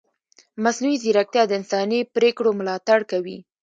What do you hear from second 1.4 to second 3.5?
د انساني پرېکړو ملاتړ کوي.